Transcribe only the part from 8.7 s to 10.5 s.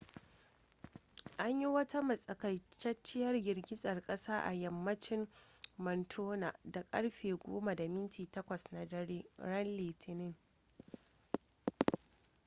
na dare ran litinin